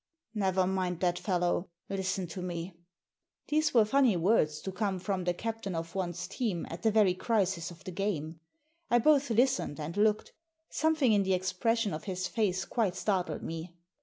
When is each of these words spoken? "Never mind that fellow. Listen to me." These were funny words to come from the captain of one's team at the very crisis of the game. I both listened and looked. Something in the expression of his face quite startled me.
"Never 0.33 0.65
mind 0.65 0.99
that 1.01 1.19
fellow. 1.19 1.69
Listen 1.87 2.25
to 2.29 2.41
me." 2.41 2.73
These 3.49 3.71
were 3.71 3.85
funny 3.85 4.17
words 4.17 4.59
to 4.61 4.71
come 4.71 4.97
from 4.97 5.25
the 5.25 5.33
captain 5.35 5.75
of 5.75 5.93
one's 5.93 6.27
team 6.27 6.65
at 6.71 6.81
the 6.81 6.89
very 6.89 7.13
crisis 7.13 7.69
of 7.69 7.83
the 7.83 7.91
game. 7.91 8.39
I 8.89 8.97
both 8.97 9.29
listened 9.29 9.79
and 9.79 9.95
looked. 9.95 10.33
Something 10.71 11.13
in 11.13 11.21
the 11.21 11.35
expression 11.35 11.93
of 11.93 12.05
his 12.05 12.27
face 12.27 12.65
quite 12.65 12.95
startled 12.95 13.43
me. 13.43 13.75